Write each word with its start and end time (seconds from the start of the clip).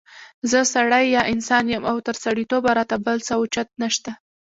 زه 0.51 0.59
سړی 0.73 1.05
یا 1.15 1.21
انسان 1.33 1.63
يم 1.73 1.83
او 1.91 1.97
تر 2.07 2.15
سړیتوبه 2.23 2.71
را 2.77 2.83
ته 2.89 2.95
بل 3.05 3.17
څه 3.27 3.33
اوچت 3.41 3.69
نشته 3.81 4.11